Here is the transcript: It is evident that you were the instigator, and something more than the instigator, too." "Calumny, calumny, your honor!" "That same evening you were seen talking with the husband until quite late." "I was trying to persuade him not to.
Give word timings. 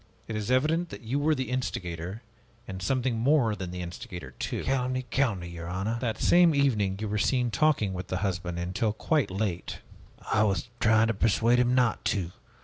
It 0.27 0.35
is 0.35 0.49
evident 0.49 0.89
that 0.89 1.01
you 1.03 1.19
were 1.19 1.35
the 1.35 1.51
instigator, 1.51 2.23
and 2.67 2.81
something 2.81 3.19
more 3.19 3.55
than 3.55 3.69
the 3.69 3.81
instigator, 3.83 4.31
too." 4.39 4.63
"Calumny, 4.63 5.05
calumny, 5.11 5.49
your 5.49 5.67
honor!" 5.67 5.99
"That 6.01 6.17
same 6.19 6.55
evening 6.55 6.97
you 6.99 7.07
were 7.07 7.19
seen 7.19 7.51
talking 7.51 7.93
with 7.93 8.07
the 8.07 8.17
husband 8.25 8.57
until 8.57 8.93
quite 8.93 9.29
late." 9.29 9.77
"I 10.33 10.41
was 10.41 10.69
trying 10.79 11.05
to 11.09 11.13
persuade 11.13 11.59
him 11.59 11.75
not 11.75 12.03
to. 12.05 12.31